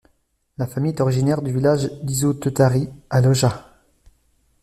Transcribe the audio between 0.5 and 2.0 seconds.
La famille est originaire du village